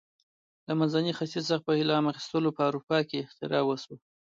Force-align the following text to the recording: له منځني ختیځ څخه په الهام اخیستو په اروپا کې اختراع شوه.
له 0.67 0.73
منځني 0.79 1.11
ختیځ 1.17 1.43
څخه 1.49 1.63
په 1.65 1.71
الهام 1.81 2.05
اخیستو 2.11 2.55
په 2.57 2.61
اروپا 2.69 2.97
کې 3.09 3.23
اختراع 3.25 3.65
شوه. 3.83 3.95